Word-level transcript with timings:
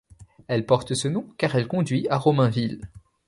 Elle 0.47 0.65
porte 0.65 0.95
ce 0.95 1.07
nom 1.07 1.27
car 1.37 1.53
elle 1.55 1.67
conduit 1.67 2.07
à 2.09 2.17
Romainville. 2.17 2.81